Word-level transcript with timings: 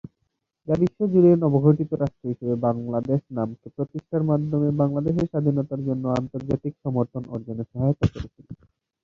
যা 0.67 0.75
বিশ্বজুড়ে 0.81 1.31
নবগঠিত 1.43 1.91
রাষ্ট্র 1.93 2.23
হিসেবে 2.31 2.55
বাংলাদেশ 2.65 3.19
নামকে 3.37 3.67
প্রতিষ্ঠার 3.75 4.23
মাধ্যমে 4.29 4.69
বাংলাদেশের 4.81 5.29
স্বাধীনতার 5.31 5.81
জন্য 5.87 6.03
আন্তর্জাতিক 6.19 6.73
সমর্থন 6.83 7.23
অর্জনে 7.33 7.63
সহায়তা 7.71 8.05
করেছিল। 8.13 8.47